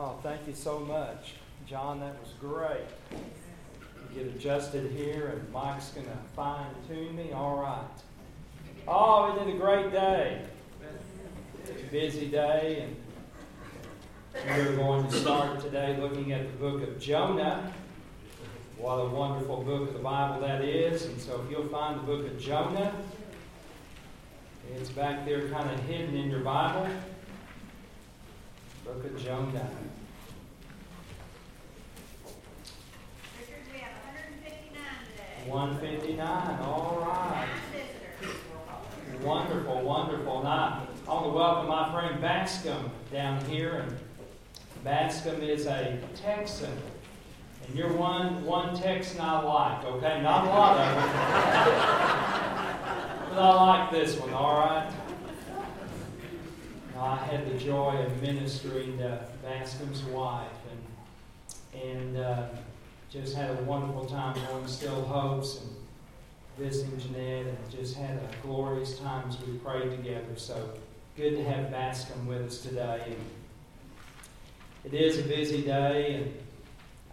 [0.00, 1.34] Oh, thank you so much.
[1.66, 2.86] John, that was great.
[4.14, 7.32] Get adjusted here, and Mike's going to fine tune me.
[7.32, 7.82] All right.
[8.86, 10.42] Oh, we did a great day.
[11.90, 12.86] Busy day,
[14.36, 17.72] and we're going to start today looking at the book of Jonah.
[18.76, 21.06] What a wonderful book of the Bible that is.
[21.06, 22.94] And so, if you'll find the book of Jonah,
[24.76, 26.86] it's back there kind of hidden in your Bible.
[28.84, 29.68] Book of Jonah.
[33.38, 34.80] Richard, we have 159
[35.12, 35.37] today.
[35.48, 37.48] 159, all right.
[39.22, 40.40] Wonderful, wonderful.
[40.40, 43.76] And I, I want to welcome my friend Bascom down here.
[43.76, 43.96] And
[44.84, 46.76] Bascom is a Texan.
[47.66, 50.20] And you're one, one Texan I like, okay?
[50.22, 51.08] Not a lot of them.
[53.30, 54.92] but I like this one, all right?
[56.98, 60.50] I had the joy of ministering to Bascom's wife
[61.74, 62.48] and, and uh,
[63.10, 65.70] just had a wonderful time going Still Hopes and
[66.58, 70.36] visiting Jeanette and just had a glorious time as we prayed together.
[70.36, 70.70] So
[71.16, 73.02] good to have Bascom with us today.
[73.06, 76.34] And it is a busy day, and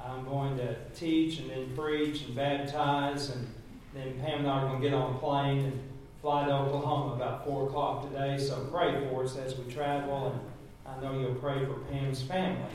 [0.04, 3.48] I'm going to teach and then preach and baptize, and
[3.94, 5.80] then Pam and I are going to get on a plane and
[6.22, 8.38] fly to Oklahoma about 4 o'clock today.
[8.38, 10.40] So pray for us as we travel, and
[10.86, 12.66] I know you'll pray for Pam's family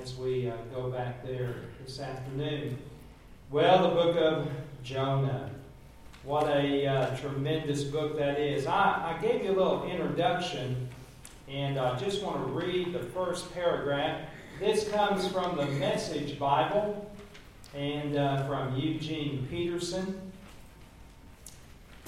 [0.00, 1.56] as we uh, go back there
[1.88, 2.76] this afternoon.
[3.50, 4.46] Well, the book of
[4.82, 5.48] Jonah.
[6.22, 8.66] What a uh, tremendous book that is.
[8.66, 10.86] I, I gave you a little introduction,
[11.48, 14.20] and I just want to read the first paragraph.
[14.60, 17.10] This comes from the Message Bible
[17.74, 20.20] and uh, from Eugene Peterson.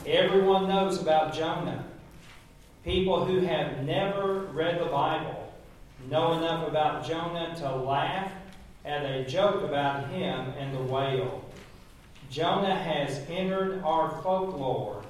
[0.05, 1.87] Everyone knows about Jonah.
[2.85, 5.55] People who have never read the Bible
[6.11, 8.31] know enough about Jonah to laugh
[8.85, 11.45] at a joke about him and the whale.
[12.31, 15.03] Jonah has entered our folklore.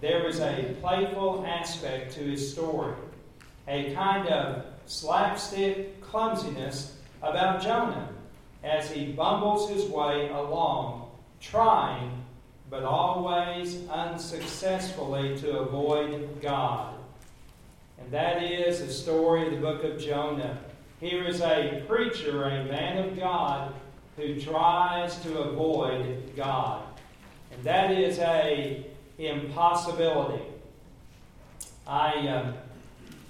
[0.00, 2.94] There is a playful aspect to his story,
[3.66, 8.08] a kind of slapstick clumsiness about Jonah
[8.62, 12.24] as he bumbles his way along, trying
[12.70, 16.94] but always unsuccessfully to avoid God.
[17.98, 20.58] And that is the story of the book of Jonah.
[21.00, 23.72] Here is a preacher, a man of God,
[24.16, 26.82] who tries to avoid God.
[27.52, 28.84] And that is a
[29.16, 30.42] impossibility.
[31.86, 32.52] I uh,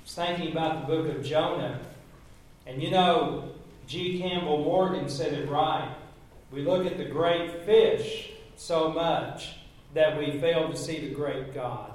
[0.02, 1.80] was thinking about the book of Jonah,
[2.66, 3.50] and you know,
[3.86, 4.18] G.
[4.18, 5.94] Campbell Morgan said it right.
[6.50, 9.56] We look at the great fish so much
[9.92, 11.92] that we fail to see the great God.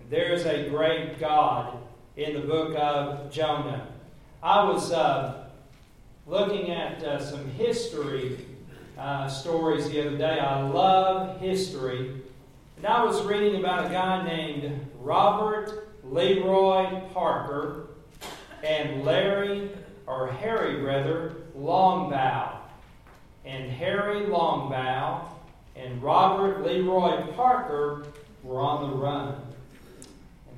[0.00, 1.78] And there is a great God
[2.16, 3.91] in the book of Jonah.
[4.42, 5.44] I was uh,
[6.26, 8.44] looking at uh, some history
[8.98, 10.40] uh, stories the other day.
[10.40, 12.20] I love history.
[12.76, 17.86] And I was reading about a guy named Robert Leroy Parker
[18.64, 19.70] and Larry,
[20.08, 22.56] or Harry rather, Longabaugh.
[23.44, 25.22] And Harry Longabaugh
[25.76, 28.06] and Robert Leroy Parker
[28.42, 29.36] were on the run.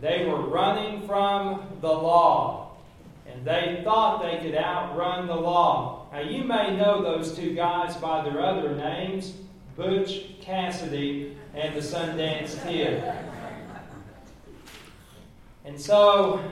[0.01, 2.64] They were running from the law.
[3.45, 6.09] They thought they could outrun the law.
[6.11, 9.35] Now, you may know those two guys by their other names
[9.77, 13.03] Butch Cassidy and the Sundance Kid.
[15.65, 16.43] And so,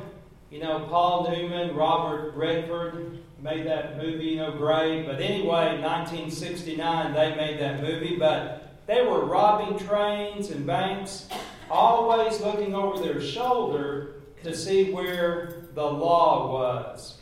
[0.51, 5.07] you know, Paul Newman, Robert Redford made that movie, you know, great.
[5.07, 8.17] But anyway, 1969, they made that movie.
[8.17, 11.29] But they were robbing trains and banks,
[11.71, 17.19] always looking over their shoulder to see where the law was.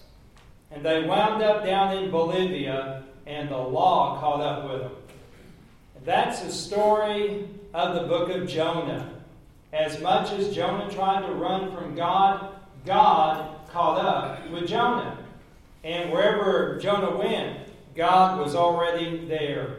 [0.70, 4.92] And they wound up down in Bolivia, and the law caught up with them.
[6.04, 9.14] That's the story of the book of Jonah.
[9.72, 15.18] As much as Jonah tried to run from God, God caught up with Jonah.
[15.84, 17.58] And wherever Jonah went,
[17.94, 19.78] God was already there.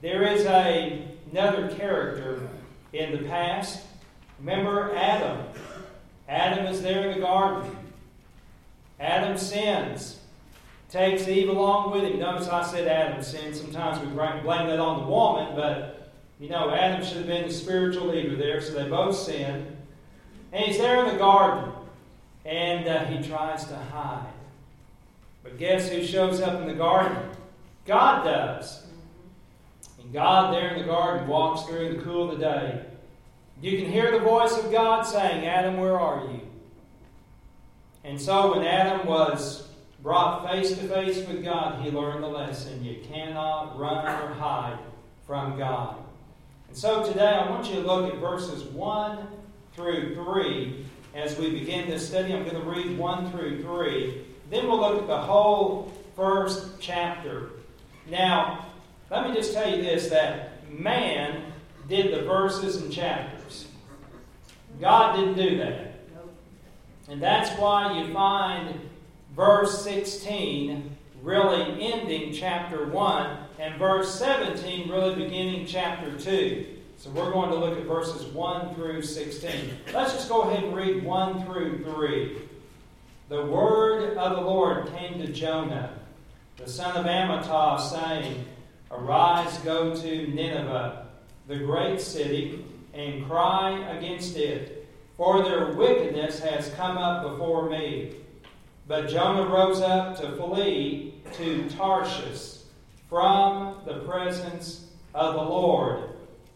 [0.00, 2.48] There is a, another character
[2.92, 3.84] in the past.
[4.38, 5.46] Remember Adam.
[6.28, 7.76] Adam is there in the garden.
[9.02, 10.20] Adam sins,
[10.88, 12.20] takes Eve along with him.
[12.20, 13.60] Notice I said Adam sins.
[13.60, 17.52] Sometimes we blame that on the woman, but you know, Adam should have been the
[17.52, 19.76] spiritual leader there, so they both sin.
[20.52, 21.72] And he's there in the garden,
[22.44, 24.32] and uh, he tries to hide.
[25.42, 27.16] But guess who shows up in the garden?
[27.86, 28.86] God does.
[30.00, 32.84] And God, there in the garden, walks through in the cool of the day.
[33.60, 36.40] You can hear the voice of God saying, Adam, where are you?
[38.04, 39.68] And so when Adam was
[40.02, 42.84] brought face to face with God, he learned the lesson.
[42.84, 44.78] You cannot run or hide
[45.26, 45.96] from God.
[46.68, 49.26] And so today I want you to look at verses 1
[49.74, 50.84] through 3
[51.14, 52.34] as we begin this study.
[52.34, 54.24] I'm going to read 1 through 3.
[54.50, 57.50] Then we'll look at the whole first chapter.
[58.10, 58.66] Now,
[59.10, 61.52] let me just tell you this that man
[61.88, 63.68] did the verses and chapters.
[64.80, 65.91] God didn't do that.
[67.12, 68.80] And that's why you find
[69.36, 71.60] verse 16 really
[71.92, 76.64] ending chapter 1 and verse 17 really beginning chapter 2.
[76.96, 79.52] So we're going to look at verses 1 through 16.
[79.92, 82.38] Let's just go ahead and read 1 through 3.
[83.28, 85.92] The word of the Lord came to Jonah,
[86.56, 88.46] the son of Amittai, saying,
[88.90, 91.08] Arise, go to Nineveh,
[91.46, 92.64] the great city,
[92.94, 94.81] and cry against it,
[95.16, 98.16] for their wickedness has come up before me.
[98.88, 102.62] But Jonah rose up to flee to Tarshish
[103.08, 106.10] from the presence of the Lord.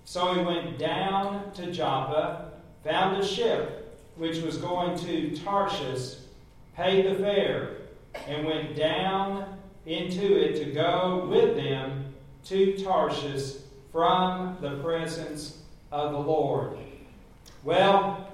[0.04, 2.52] So he went down to Joppa,
[2.84, 6.16] found a ship which was going to Tarshish,
[6.74, 7.76] paid the fare,
[8.26, 12.14] and went down into it to go with them
[12.44, 13.56] to Tarshish
[13.92, 15.58] from the presence
[15.92, 16.78] of the Lord.
[17.64, 18.30] Well,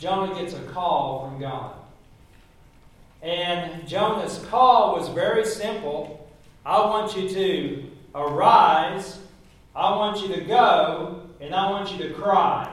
[0.00, 1.74] Jonah gets a call from God.
[3.22, 6.16] And Jonah's call was very simple
[6.64, 9.18] I want you to arise,
[9.74, 12.70] I want you to go, and I want you to cry.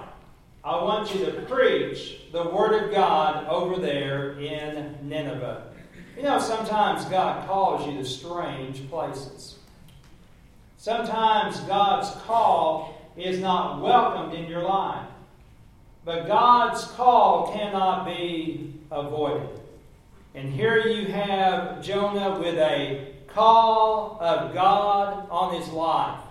[0.63, 5.73] I want you to preach the Word of God over there in Nineveh.
[6.17, 9.59] You know, sometimes God calls you to strange places.
[10.77, 15.07] Sometimes God's call is not welcomed in your life.
[16.07, 19.59] But God's call cannot be avoided.
[20.35, 26.21] And here you have Jonah with a call of God on his life.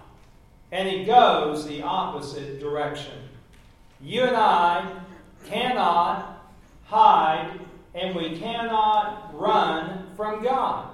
[0.73, 3.12] And he goes the opposite direction.
[4.00, 4.99] You and I
[5.44, 6.43] cannot
[6.87, 7.61] hide
[7.94, 10.88] and we cannot run from God.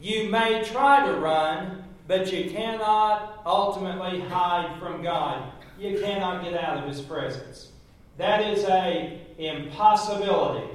[0.00, 5.50] You may try to run, but you cannot ultimately hide from God.
[5.80, 7.71] You cannot get out of His presence.
[8.16, 10.68] That is a impossibility.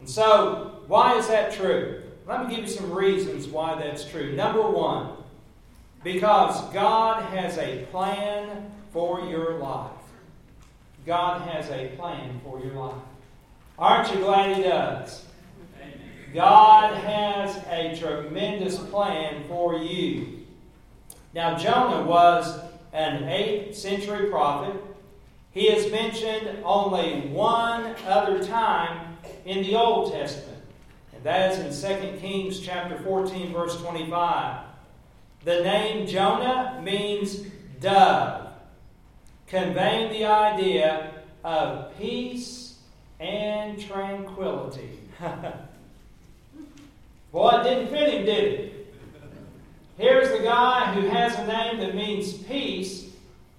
[0.00, 2.02] And so, why is that true?
[2.26, 4.32] Let me give you some reasons why that's true.
[4.34, 5.12] Number one,
[6.02, 9.90] because God has a plan for your life.
[11.06, 13.02] God has a plan for your life.
[13.78, 15.24] Aren't you glad He does?
[16.34, 20.46] God has a tremendous plan for you.
[21.34, 22.60] Now, Jonah was
[22.92, 24.76] an 8th century prophet.
[25.52, 30.62] He is mentioned only one other time in the Old Testament.
[31.12, 34.64] And that is in 2 Kings chapter 14, verse 25.
[35.44, 37.40] The name Jonah means
[37.80, 38.52] dove,
[39.46, 41.12] conveying the idea
[41.42, 42.76] of peace
[43.18, 45.00] and tranquility.
[47.32, 48.94] Boy, it didn't fit him, did it?
[49.98, 53.06] Here's the guy who has a name that means peace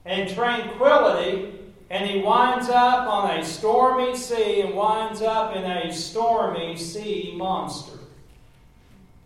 [0.06, 1.60] and tranquility,
[1.92, 7.34] and he winds up on a stormy sea and winds up in a stormy sea
[7.36, 8.00] monster.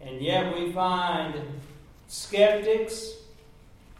[0.01, 1.35] And yet we find
[2.07, 3.11] skeptics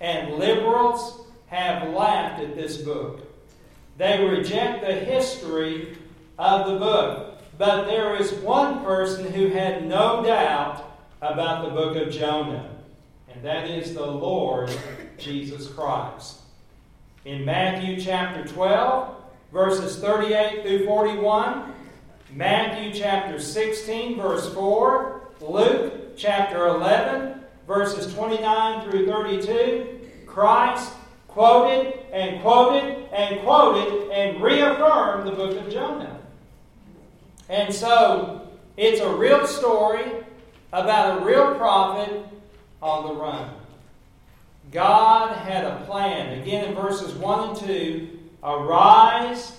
[0.01, 3.31] and liberals have laughed at this book.
[4.00, 5.95] They reject the history
[6.39, 7.38] of the book.
[7.60, 10.84] But there is one person who had no doubt
[11.22, 12.72] about the book of Jonah,
[13.29, 14.75] and that is the Lord
[15.19, 16.39] Jesus Christ
[17.25, 19.15] in Matthew chapter 12,
[19.51, 21.74] verses 38 through 41,
[22.32, 30.94] Matthew chapter 16, verse 4, Luke chapter 11, verses 29 through 32, Christ
[31.27, 36.20] quoted and quoted and quoted and reaffirmed the book of Jonah.
[37.50, 40.03] And so, it's a real story
[40.72, 42.24] about a real prophet
[42.84, 43.50] on the run.
[44.75, 46.41] God had a plan.
[46.41, 49.53] Again, in verses 1 and 2 arise,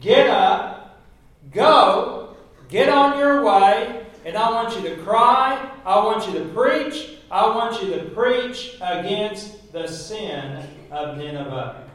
[0.00, 1.04] get up,
[1.52, 2.34] go,
[2.70, 7.10] get on your way, and I want you to cry, I want you to preach,
[7.30, 11.86] I want you to preach against the sin of Nineveh.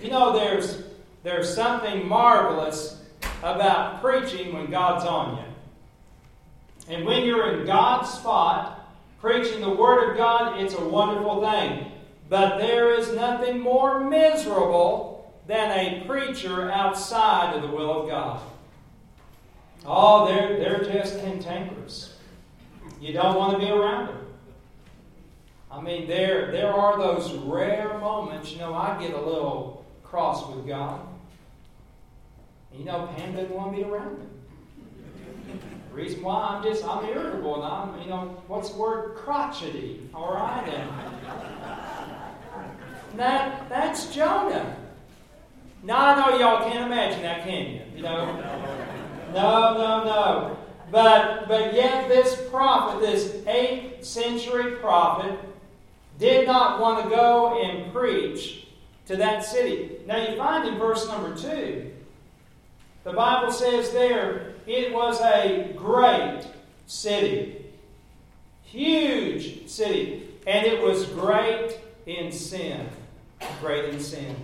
[0.00, 0.84] You know, there's,
[1.24, 3.02] there's something marvelous
[3.42, 6.94] about preaching when God's on you.
[6.94, 8.79] And when you're in God's spot,
[9.20, 11.92] Preaching the Word of God, it's a wonderful thing.
[12.28, 18.40] But there is nothing more miserable than a preacher outside of the will of God.
[19.84, 22.16] Oh, they're, they're just cantankerous.
[23.00, 24.26] You don't want to be around them.
[25.70, 30.48] I mean, there, there are those rare moments, you know, I get a little cross
[30.54, 31.00] with God.
[32.76, 34.26] You know, Pam doesn't want to be around me.
[35.90, 39.16] The reason why I'm just, I'm irritable and I'm, you know, what's the word?
[39.16, 40.08] Crotchety.
[40.14, 40.68] All right,
[43.10, 44.76] and that, that's Jonah.
[45.82, 47.82] Now, I know y'all can't imagine that, can you?
[47.96, 48.24] You know?
[49.34, 50.58] No, no, no.
[50.90, 55.38] But, but yet this prophet, this 8th century prophet,
[56.18, 58.66] did not want to go and preach
[59.06, 59.96] to that city.
[60.06, 61.90] Now you find in verse number 2,
[63.04, 66.42] the Bible says there, it was a great
[66.86, 67.64] city.
[68.62, 70.28] Huge city.
[70.46, 72.88] And it was great in sin.
[73.60, 74.36] Great in sin.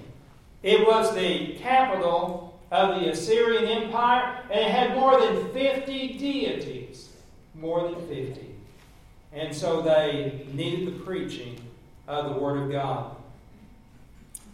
[0.63, 7.11] It was the capital of the Assyrian Empire, and it had more than 50 deities.
[7.55, 8.55] More than 50.
[9.33, 11.61] And so they needed the preaching
[12.09, 13.17] of the Word of God.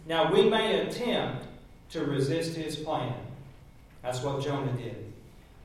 [0.05, 1.45] Now, we may attempt
[1.91, 3.13] to resist his plan.
[4.03, 5.11] That's what Jonah did.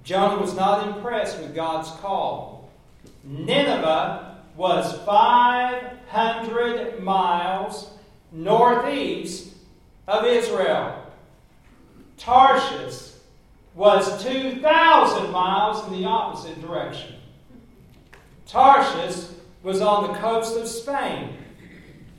[0.04, 2.71] Jonah was not impressed with God's call.
[3.25, 7.90] Nineveh was 500 miles
[8.33, 9.52] northeast
[10.07, 11.04] of Israel.
[12.16, 13.11] Tarshish
[13.75, 17.14] was 2,000 miles in the opposite direction.
[18.47, 19.26] Tarshish
[19.62, 21.37] was on the coast of Spain.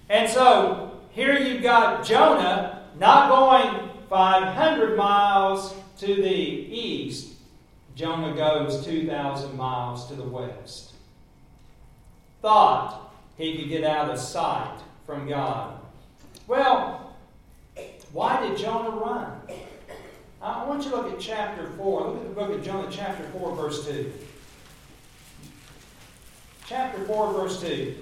[0.09, 7.33] And so here you've got Jonah not going 500 miles to the east.
[7.95, 10.93] Jonah goes 2,000 miles to the west.
[12.41, 15.79] Thought he could get out of sight from God.
[16.47, 17.15] Well,
[18.13, 19.41] why did Jonah run?
[20.41, 22.07] I want you to look at chapter 4.
[22.07, 24.11] Look at the book of Jonah, chapter 4, verse 2.
[26.65, 27.95] Chapter 4, verse 2.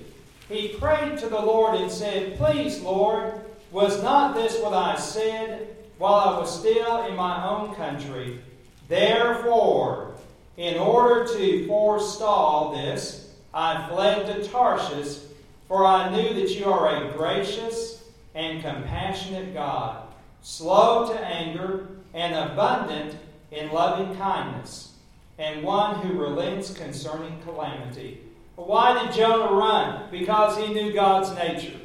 [0.50, 3.34] He prayed to the Lord and said, Please, Lord,
[3.72, 8.39] was not this what I said while I was still in my own country?
[8.88, 10.16] Therefore,
[10.56, 15.20] in order to forestall this, I fled to Tarshish,
[15.68, 20.08] for I knew that you are a gracious and compassionate God,
[20.42, 23.16] slow to anger and abundant
[23.51, 24.94] in loving kindness,
[25.38, 28.22] and one who relents concerning calamity.
[28.56, 30.10] Why did Jonah run?
[30.10, 31.80] Because he knew God's nature.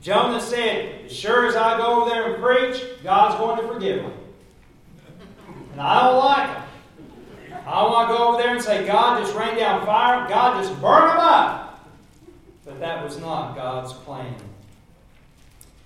[0.00, 4.04] Jonah said, As sure as I go over there and preach, God's going to forgive
[4.04, 4.12] me.
[5.72, 7.54] And I don't like it.
[7.66, 10.80] I want to go over there and say, God just rain down fire, God just
[10.80, 11.86] burn them up.
[12.64, 14.34] But that was not God's plan.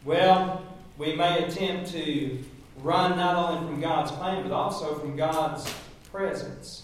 [0.04, 0.64] Well,
[0.98, 2.38] we may attempt to
[2.78, 5.72] run not only from God's plan, but also from God's
[6.10, 6.82] presence.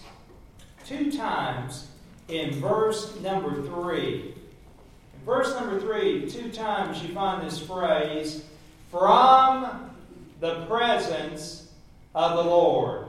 [0.85, 1.87] Two times
[2.27, 4.33] in verse number 3.
[5.29, 8.45] Verse number 3, two times you find this phrase,
[8.89, 9.91] from
[10.39, 11.69] the presence
[12.15, 13.05] of the Lord.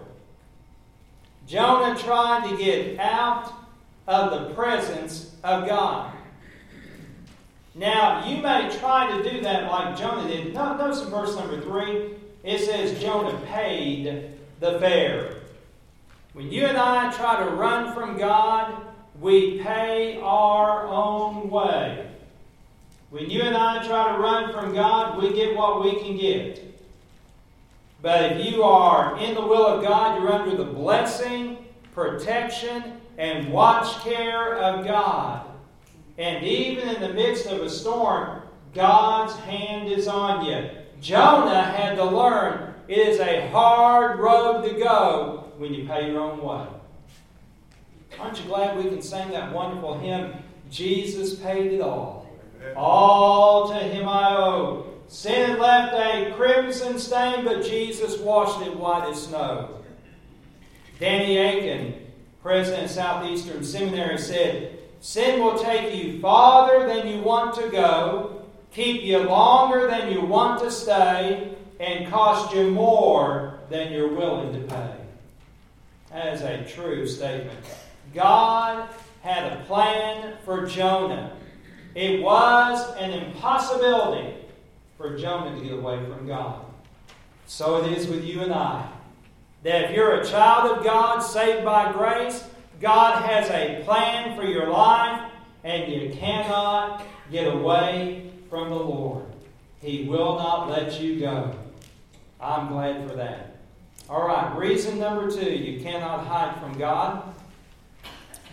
[1.47, 3.55] Jonah tried to get out
[4.07, 6.12] of the presence of God.
[7.75, 10.53] Now, you may try to do that like Jonah did.
[10.53, 12.11] Notice in verse number 3,
[12.45, 15.37] it says Jonah paid the fare.
[16.35, 18.79] When you and I try to run from God,
[19.19, 22.09] we pay our own way.
[23.11, 26.64] When you and I try to run from God, we get what we can get.
[28.02, 31.59] But if you are in the will of God, you're under the blessing,
[31.93, 35.45] protection, and watch care of God.
[36.17, 38.43] And even in the midst of a storm,
[38.75, 40.71] God's hand is on you.
[41.00, 46.21] Jonah had to learn it is a hard road to go when you pay your
[46.21, 46.67] own way.
[48.19, 50.35] Aren't you glad we can sing that wonderful hymn,
[50.71, 52.20] Jesus paid it all?
[52.76, 54.87] All to him I owe.
[55.09, 59.83] Sin left a crimson stain, but Jesus washed it white as snow.
[61.00, 62.07] Danny Akin,
[62.43, 68.43] president of Southeastern Seminary, said, Sin will take you farther than you want to go,
[68.71, 74.52] keep you longer than you want to stay, and cost you more than you're willing
[74.52, 74.95] to pay.
[76.12, 77.59] That is a true statement.
[78.14, 78.88] God
[79.23, 81.33] had a plan for Jonah.
[81.95, 84.35] It was an impossibility
[84.97, 86.65] for Jonah to get away from God.
[87.47, 88.89] So it is with you and I.
[89.63, 92.45] That if you're a child of God, saved by grace,
[92.81, 95.31] God has a plan for your life,
[95.65, 99.27] and you cannot get away from the Lord.
[99.81, 101.55] He will not let you go.
[102.41, 103.57] I'm glad for that.
[104.09, 107.35] All right, reason number two you cannot hide from God.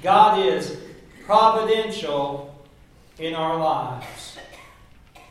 [0.03, 0.77] God is
[1.25, 2.46] providential
[3.19, 4.38] in our lives.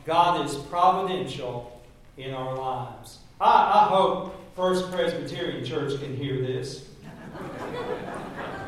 [0.05, 1.81] God is providential
[2.17, 3.19] in our lives.
[3.39, 6.89] I, I hope First Presbyterian Church can hear this.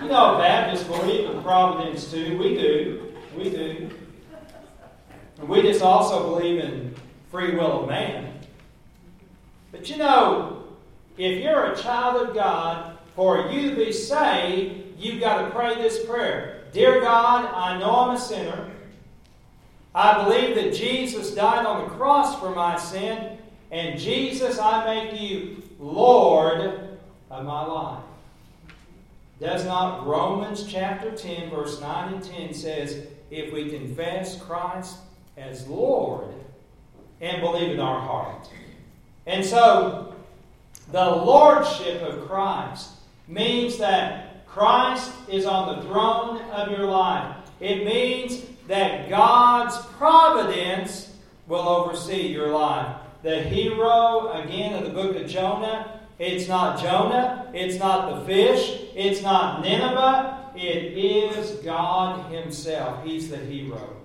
[0.02, 2.38] You know, Baptists believe in providence too.
[2.38, 3.14] We do.
[3.36, 3.90] We do.
[5.40, 6.96] And we just also believe in
[7.32, 8.34] free will of man.
[9.72, 10.64] But you know,
[11.18, 15.76] if you're a child of God, for you to be saved, you've got to pray
[15.76, 18.70] this prayer Dear God, I know I'm a sinner.
[19.94, 23.38] I believe that Jesus died on the cross for my sin.
[23.72, 26.98] And Jesus, I make you Lord
[27.30, 28.04] of my life.
[29.40, 34.98] Does not Romans chapter 10, verse 9 and 10 says, if we confess Christ
[35.38, 36.34] as Lord
[37.22, 38.50] and believe in our heart.
[39.26, 40.14] And so,
[40.92, 42.90] the Lordship of Christ
[43.28, 47.36] means that Christ is on the throne of your life.
[47.60, 51.12] It means that God's providence
[51.48, 52.98] will oversee your life.
[53.24, 58.80] The hero, again, of the book of Jonah, it's not Jonah, it's not the fish,
[58.94, 63.04] it's not Nineveh, it is God Himself.
[63.04, 63.96] He's the hero.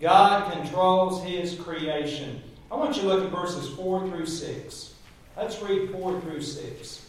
[0.00, 2.42] God controls His creation.
[2.72, 4.94] I want you to look at verses 4 through 6.
[5.36, 7.06] Let's read 4 through 6.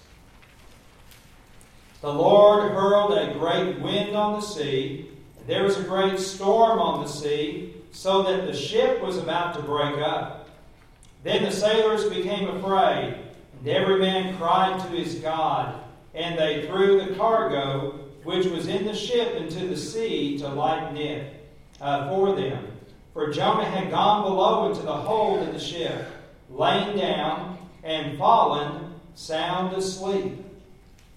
[2.01, 5.10] The Lord hurled a great wind on the sea,
[5.47, 9.61] there was a great storm on the sea, so that the ship was about to
[9.61, 10.49] break up.
[11.23, 13.15] Then the sailors became afraid,
[13.59, 15.83] and every man cried to his God,
[16.13, 20.97] and they threw the cargo which was in the ship into the sea to lighten
[20.97, 21.47] it
[21.79, 22.67] uh, for them.
[23.13, 26.07] For Jonah had gone below into the hold of the ship,
[26.49, 30.37] lain down and fallen sound asleep.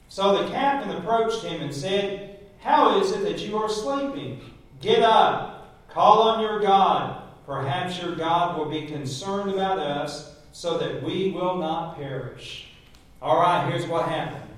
[0.09, 4.41] So the captain approached him and said, How is it that you are sleeping?
[4.81, 7.23] Get up, call on your God.
[7.45, 12.69] Perhaps your God will be concerned about us so that we will not perish.
[13.21, 14.51] All right, here's what happened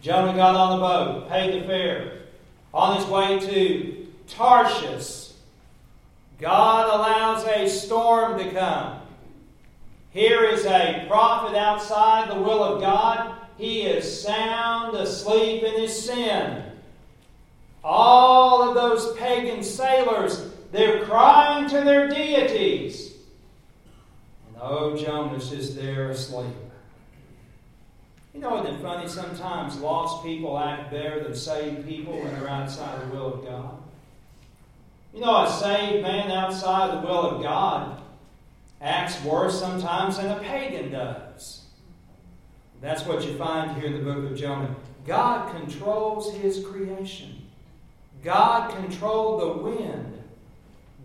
[0.00, 2.22] Jonah got on the boat, paid the fare,
[2.72, 5.34] on his way to Tarshish.
[6.40, 9.02] God allows a storm to come.
[10.12, 13.41] Here is a prophet outside the will of God.
[13.58, 16.64] He is sound asleep in his sin.
[17.84, 23.12] All of those pagan sailors they're crying to their deities.
[24.48, 26.56] And oh, Jonas is there asleep.
[28.34, 29.06] You know, isn't funny?
[29.06, 33.78] Sometimes lost people act better than saved people when they're outside the will of God.
[35.14, 38.00] You know, a saved man outside the will of God
[38.80, 41.61] acts worse sometimes than a pagan does.
[42.82, 44.74] That's what you find here in the book of Jonah.
[45.06, 47.46] God controls his creation.
[48.24, 50.20] God controlled the wind.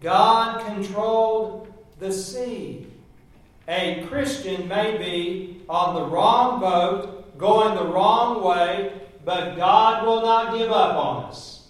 [0.02, 2.88] God controlled the sea.
[3.68, 10.22] A Christian may be on the wrong boat, going the wrong way, but God will
[10.22, 11.70] not give up on us.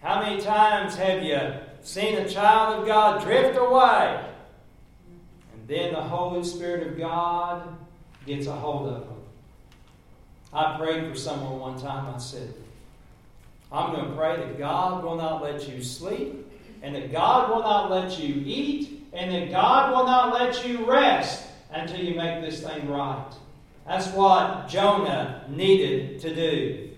[0.00, 1.40] How many times have you
[1.82, 4.24] seen a child of God drift away?
[5.54, 7.79] And then the Holy Spirit of God
[8.26, 9.18] gets a hold of them.
[10.52, 12.12] I prayed for someone one time.
[12.14, 12.52] I said,
[13.72, 16.46] I'm going to pray that God will not let you sleep
[16.82, 20.90] and that God will not let you eat, and that God will not let you
[20.90, 23.32] rest until you make this thing right.
[23.86, 26.90] That's what Jonah needed to do.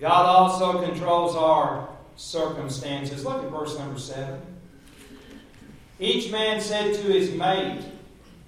[0.00, 3.24] God also controls our circumstances.
[3.24, 4.40] Look at verse number 7.
[5.98, 7.82] Each man said to his mate,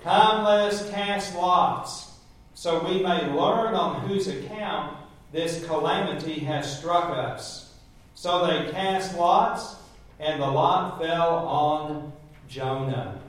[0.02, 2.12] Come, let us cast lots,
[2.54, 4.96] so we may learn on whose account
[5.32, 7.74] this calamity has struck us.
[8.14, 9.76] So they cast lots
[10.20, 12.12] and the lot fell on
[12.48, 13.20] Jonah.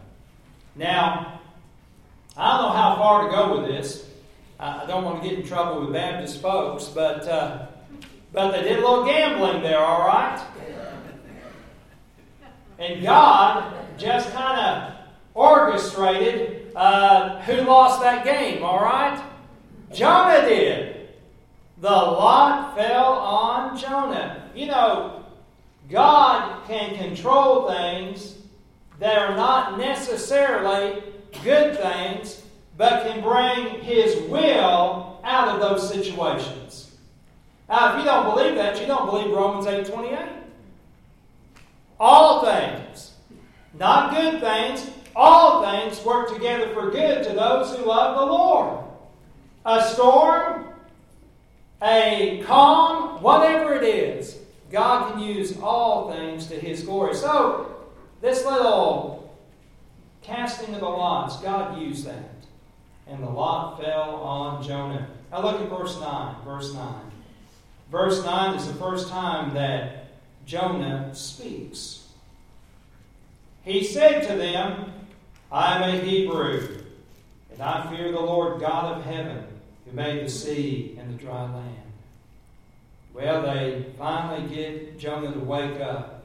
[0.75, 1.39] Now,
[2.38, 4.05] I don't know how far to go with this.
[4.60, 7.67] I don't want to get in trouble with Baptist folks, but uh,
[8.32, 10.41] but they did a little gambling there, all right.
[12.77, 14.98] And God just kind of
[15.34, 19.22] orchestrated uh, who lost that game, all right?
[19.94, 21.10] Jonah did.
[21.80, 24.50] The lot fell on Jonah.
[24.54, 25.26] You know,
[25.89, 28.36] God can control things
[29.00, 31.02] that are not necessarily
[31.44, 32.44] good things,
[32.78, 36.98] but can bring His will out of those situations.
[37.70, 40.20] Now, if you don't believe that, you don't believe Romans 8 28.
[42.00, 43.13] All things,
[43.78, 48.86] not good things, all things work together for good to those who love the Lord.
[49.65, 50.65] A storm,
[51.82, 54.38] a calm, whatever it is,
[54.71, 57.15] God can use all things to His glory.
[57.15, 57.75] So,
[58.21, 59.38] this little
[60.21, 62.29] casting of the lots, God used that.
[63.05, 65.10] And the lot fell on Jonah.
[65.32, 66.36] Now look at verse 9.
[66.45, 66.93] Verse 9.
[67.91, 70.12] Verse 9 is the first time that
[70.45, 72.08] Jonah speaks.
[73.63, 74.93] He said to them,
[75.51, 76.83] I am a Hebrew,
[77.51, 79.45] and I fear the Lord God of heaven,
[79.85, 81.75] who made the sea and the dry land.
[83.13, 86.23] Well, they finally get Jonah to wake up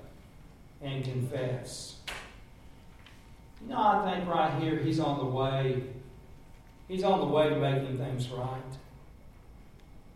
[0.82, 1.96] and confess.
[3.62, 5.82] You know, I think right here he's on the way.
[6.86, 8.60] He's on the way to making things right.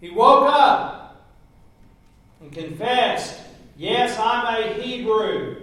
[0.02, 1.26] He woke up
[2.42, 3.40] and confessed,
[3.76, 5.62] Yes, I'm a Hebrew,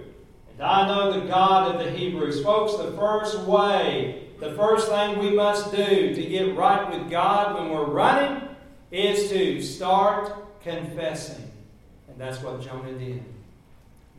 [0.58, 2.42] and I know the God of the Hebrews.
[2.42, 7.58] Folks, the first way, the first thing we must do to get right with God
[7.58, 8.48] when we're running
[8.90, 11.50] is to start confessing.
[12.08, 13.22] And that's what Jonah did.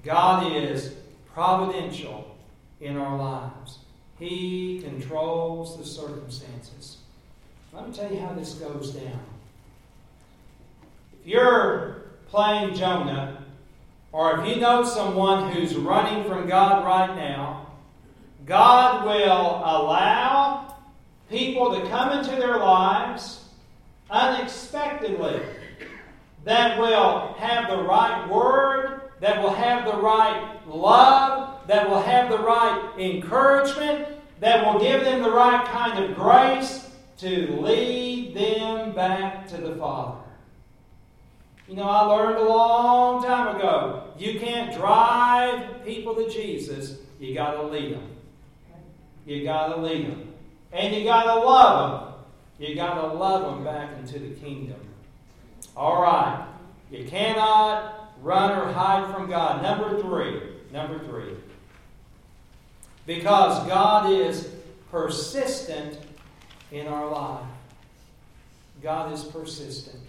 [0.03, 0.93] God is
[1.33, 2.37] providential
[2.81, 3.79] in our lives.
[4.19, 6.97] He controls the circumstances.
[7.73, 9.19] Let me tell you how this goes down.
[11.19, 13.43] If you're playing Jonah,
[14.17, 17.67] or if you know someone who's running from God right now,
[18.47, 20.75] God will allow
[21.29, 23.45] people to come into their lives
[24.09, 25.39] unexpectedly
[26.45, 32.31] that will have the right word, that will have the right love, that will have
[32.31, 34.07] the right encouragement,
[34.39, 39.75] that will give them the right kind of grace to lead them back to the
[39.75, 40.26] Father.
[41.67, 47.33] You know, I learned a long time ago you can't drive people to Jesus, you
[47.33, 48.09] got to lead them.
[49.25, 50.33] You got to lead them.
[50.71, 52.13] And you got to love them.
[52.59, 54.79] You got to love them back into the kingdom.
[55.75, 56.47] All right.
[56.89, 59.61] You cannot run or hide from God.
[59.61, 60.41] Number three.
[60.71, 61.35] Number three.
[63.05, 64.49] Because God is
[64.89, 65.99] persistent
[66.71, 67.45] in our life.
[68.81, 70.01] God is persistent.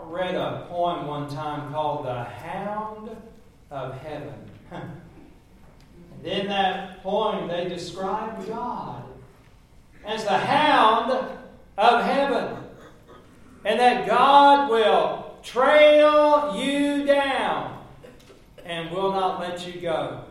[0.00, 3.10] I read a poem one time called The Hound
[3.70, 4.34] of Heaven.
[4.70, 9.04] and in that poem, they describe God
[10.04, 11.12] as the hound
[11.76, 12.56] of heaven.
[13.64, 17.84] And that God will trail you down
[18.64, 20.24] and will not let you go.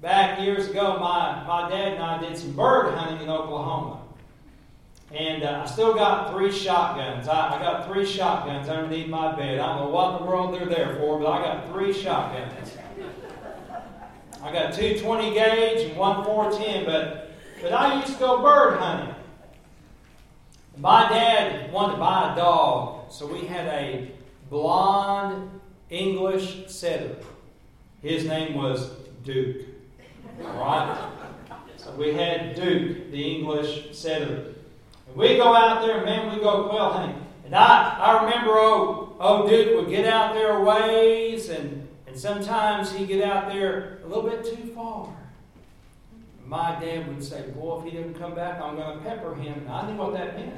[0.00, 4.00] Back years ago, my, my dad and I did some bird hunting in Oklahoma.
[5.12, 7.28] And uh, I still got three shotguns.
[7.28, 9.60] I, I, got three shotguns underneath my bed.
[9.60, 12.76] I don't know what in the world they're there for, but I got three shotguns.
[14.42, 17.30] I got two 20 gauge and one 410, but,
[17.62, 19.14] but I used to go bird hunting.
[20.76, 24.10] My dad wanted to buy a dog, so we had a
[24.50, 25.48] blonde
[25.88, 27.16] English setter.
[28.02, 28.90] His name was
[29.24, 29.62] Duke.
[30.44, 31.10] All right?
[31.76, 34.55] So we had Duke, the English setter.
[35.16, 37.26] We go out there, and man, we go quail hunting.
[37.46, 42.92] And I, I remember old, old Duke would get out there ways, and, and sometimes
[42.92, 45.08] he'd get out there a little bit too far.
[46.44, 49.54] My dad would say, Boy, if he didn't come back, I'm going to pepper him.
[49.54, 50.54] And I knew what that meant.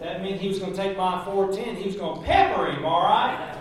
[0.00, 2.84] that meant he was going to take my 410, he was going to pepper him,
[2.84, 3.58] all right?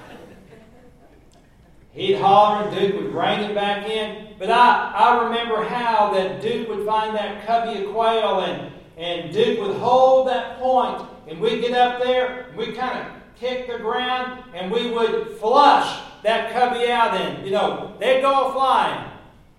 [1.93, 4.35] He'd holler and Duke would rein it back in.
[4.37, 9.33] But I, I remember how that Duke would find that covey of quail and, and
[9.33, 13.67] Duke would hold that point and we'd get up there and we'd kind of kick
[13.67, 19.09] the ground and we would flush that covey out and, you know, they'd go flying.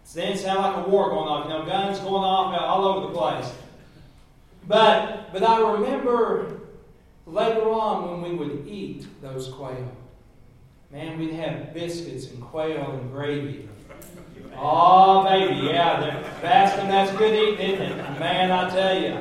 [0.05, 2.85] So then it sounded like a war going off, you know, guns going off all
[2.85, 3.53] over the place.
[4.69, 6.61] But, but I remember
[7.27, 9.91] later on when we would eat those quail.
[10.91, 13.69] Man, we'd have biscuits and quail and gravy.
[14.57, 18.19] Oh, baby, yeah, fasting, that's good eating, isn't it?
[18.21, 19.19] Man, I tell you.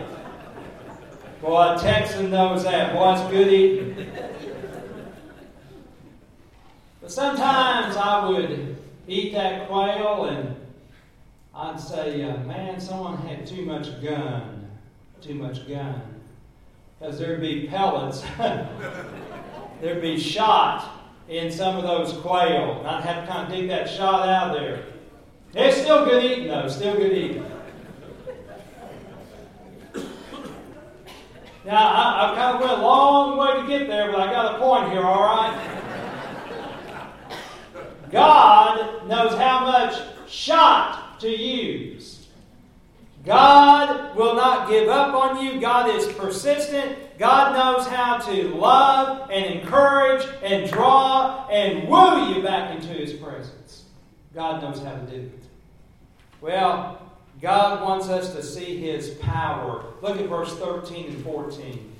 [1.41, 2.93] Boy, Texan knows that.
[2.93, 4.11] Boy, it's good eating.
[7.01, 10.55] But sometimes I would eat that quail and
[11.53, 14.69] I'd say, uh, man, someone had too much gun.
[15.19, 16.01] Too much gun.
[16.99, 18.23] Because there'd be pellets.
[19.81, 22.79] there'd be shot in some of those quail.
[22.79, 24.85] And I'd have to kind of dig that shot out there.
[25.53, 26.67] It's still good eating, though.
[26.69, 27.45] Still good eating.
[31.65, 34.55] Now, I, I kind of went a long way to get there, but I got
[34.55, 35.77] a point here, all right?
[38.09, 42.27] God knows how much shot to use.
[43.25, 45.61] God will not give up on you.
[45.61, 46.97] God is persistent.
[47.19, 53.13] God knows how to love and encourage and draw and woo you back into His
[53.13, 53.60] presence.
[54.33, 55.43] God knows how to do it.
[56.39, 59.85] Well, God wants us to see His power.
[60.01, 61.91] Look at verse 13 and 14.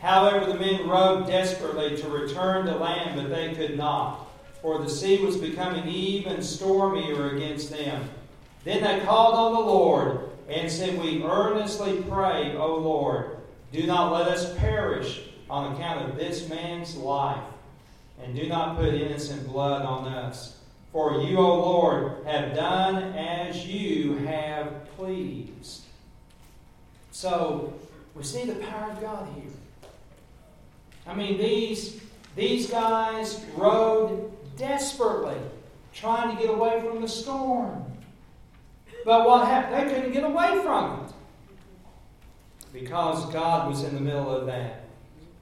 [0.00, 4.26] However, the men rowed desperately to return to land, but they could not,
[4.60, 8.10] for the sea was becoming even stormier against them.
[8.64, 13.36] Then they called on the Lord and said, We earnestly pray, O Lord,
[13.70, 17.42] do not let us perish on account of this man's life,
[18.20, 20.56] and do not put innocent blood on us.
[20.92, 25.82] For you, O Lord, have done as you have pleased.
[27.12, 27.72] So,
[28.14, 29.50] we see the power of God here.
[31.06, 32.00] I mean, these,
[32.36, 35.38] these guys rowed desperately,
[35.94, 37.84] trying to get away from the storm.
[39.04, 39.90] But what happened?
[39.90, 41.12] They couldn't get away from it
[42.72, 44.84] because God was in the middle of that.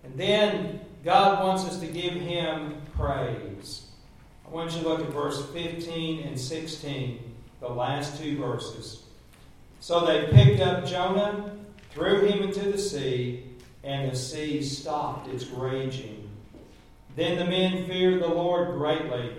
[0.04, 3.89] And then God wants us to give Him praise.
[4.50, 9.04] I want you to look at verse 15 and 16, the last two verses.
[9.78, 11.56] So they picked up Jonah,
[11.92, 13.44] threw him into the sea,
[13.84, 16.28] and the sea stopped its raging.
[17.14, 19.30] Then the men feared the Lord greatly,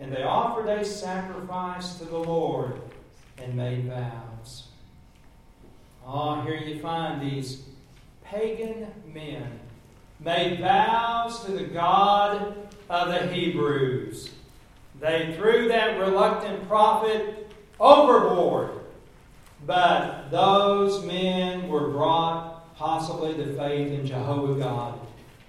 [0.00, 2.80] and they offered a sacrifice to the Lord
[3.38, 4.64] and made vows.
[6.04, 7.62] Ah, oh, here you find these
[8.24, 9.60] pagan men
[10.18, 12.56] made vows to the God
[12.90, 14.30] of the Hebrews.
[15.00, 18.70] They threw that reluctant prophet overboard.
[19.64, 25.00] But those men were brought possibly to faith in Jehovah God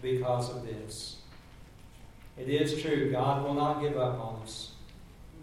[0.01, 1.17] because of this.
[2.37, 4.71] It is true, God will not give up on us.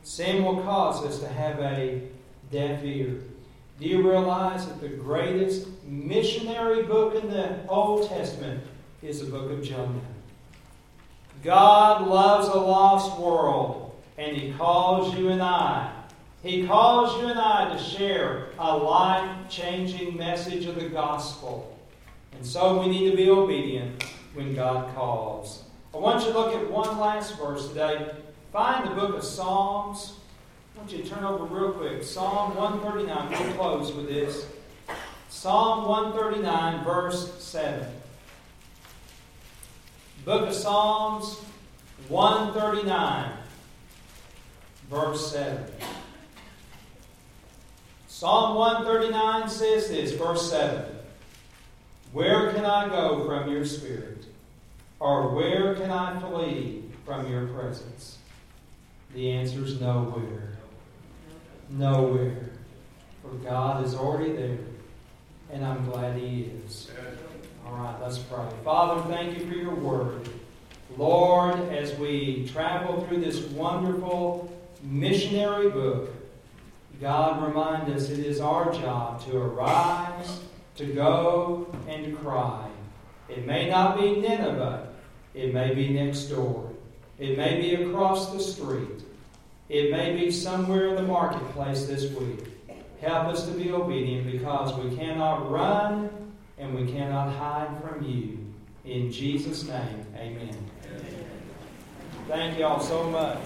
[0.03, 2.03] Sin will cause us to have a
[2.51, 3.17] deaf ear.
[3.81, 8.63] Do you realize that the greatest missionary book in the Old Testament
[9.03, 10.01] is the book of Jonah?
[11.43, 13.84] God loves a lost world,
[14.19, 15.93] and He calls you and I.
[16.43, 21.79] He calls you and I to share a life changing message of the gospel.
[22.33, 24.03] And so we need to be obedient
[24.35, 25.63] when God calls.
[25.95, 28.11] I want you to look at one last verse today.
[28.53, 30.15] Find the book of Psalms.
[30.75, 32.03] I want you to turn over real quick.
[32.03, 33.31] Psalm 139.
[33.31, 34.47] We'll close with this.
[35.29, 37.87] Psalm 139, verse 7.
[40.25, 41.37] Book of Psalms
[42.09, 43.33] 139,
[44.95, 45.65] verse 7.
[48.07, 50.85] Psalm 139 says this, verse 7
[52.13, 54.25] Where can I go from your spirit?
[55.01, 58.19] Or where can I flee from your presence?
[59.15, 60.57] The answer is nowhere.
[61.71, 62.51] Nowhere.
[63.21, 64.59] For God is already there,
[65.51, 66.91] and I'm glad He is.
[67.67, 68.47] All right, let's pray.
[68.63, 70.29] Father, thank you for your word.
[70.97, 74.54] Lord, as we travel through this wonderful
[74.85, 76.11] missionary book,
[77.01, 80.41] God remind us it is our job to arise,
[80.77, 82.69] to go, and to cry.
[83.29, 84.89] It may not be Nineveh.
[85.35, 86.71] It may be next door.
[87.19, 89.03] It may be across the street.
[89.69, 92.41] It may be somewhere in the marketplace this week.
[93.01, 96.11] Help us to be obedient because we cannot run
[96.59, 98.39] and we cannot hide from you.
[98.85, 100.57] In Jesus' name, amen.
[102.29, 103.41] Thank you all so much.